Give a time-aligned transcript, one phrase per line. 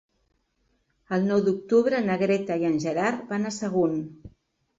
[1.17, 4.03] El nou d'octubre na Greta i en Gerard van a Sagunt.